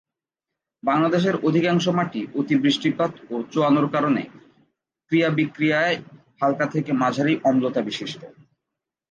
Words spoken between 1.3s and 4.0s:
অধিকাংশ মাটি অতি বৃষ্টিপাত ও চোয়ানোর